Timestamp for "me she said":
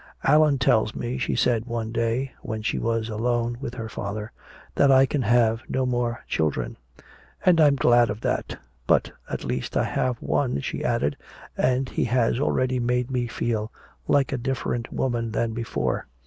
0.95-1.65